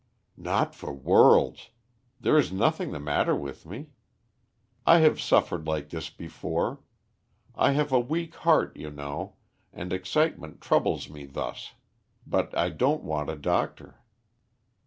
"Not 0.39 0.73
for 0.73 0.91
worlds. 0.91 1.69
There 2.19 2.35
is 2.35 2.51
nothing 2.51 2.89
the 2.89 2.99
matter 2.99 3.35
with 3.35 3.67
me. 3.67 3.89
I 4.83 4.97
have 4.97 5.21
suffered 5.21 5.67
like 5.67 5.89
this 5.89 6.09
before. 6.09 6.79
I 7.53 7.73
have 7.73 7.91
a 7.91 7.99
weak 7.99 8.33
heart, 8.37 8.75
you 8.75 8.89
know, 8.89 9.35
and 9.71 9.93
excitement 9.93 10.59
troubles 10.59 11.07
me 11.07 11.27
thus. 11.27 11.75
But 12.25 12.57
I 12.57 12.69
don't 12.71 13.03
want 13.03 13.29
a 13.29 13.35
doctor." 13.35 13.99